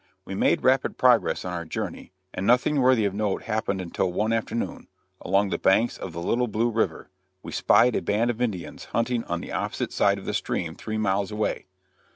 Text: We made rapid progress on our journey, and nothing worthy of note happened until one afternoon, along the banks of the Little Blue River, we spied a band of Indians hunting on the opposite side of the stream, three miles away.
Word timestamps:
We 0.25 0.33
made 0.33 0.63
rapid 0.63 0.97
progress 0.97 1.45
on 1.45 1.53
our 1.53 1.63
journey, 1.63 2.11
and 2.33 2.47
nothing 2.47 2.81
worthy 2.81 3.05
of 3.05 3.13
note 3.13 3.43
happened 3.43 3.79
until 3.79 4.11
one 4.11 4.33
afternoon, 4.33 4.87
along 5.21 5.49
the 5.51 5.59
banks 5.59 5.95
of 5.95 6.11
the 6.11 6.23
Little 6.23 6.47
Blue 6.47 6.71
River, 6.71 7.11
we 7.43 7.51
spied 7.51 7.95
a 7.95 8.01
band 8.01 8.31
of 8.31 8.41
Indians 8.41 8.85
hunting 8.85 9.23
on 9.25 9.41
the 9.41 9.51
opposite 9.51 9.93
side 9.93 10.17
of 10.17 10.25
the 10.25 10.33
stream, 10.33 10.73
three 10.73 10.97
miles 10.97 11.29
away. 11.29 11.67